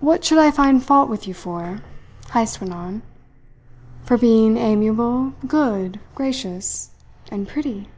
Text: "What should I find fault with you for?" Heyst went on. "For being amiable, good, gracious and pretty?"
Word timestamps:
"What 0.00 0.26
should 0.26 0.36
I 0.36 0.50
find 0.50 0.84
fault 0.84 1.08
with 1.08 1.26
you 1.26 1.32
for?" 1.32 1.80
Heyst 2.32 2.60
went 2.60 2.74
on. 2.74 3.00
"For 4.04 4.18
being 4.18 4.58
amiable, 4.58 5.32
good, 5.46 5.98
gracious 6.14 6.90
and 7.30 7.48
pretty?" 7.48 7.88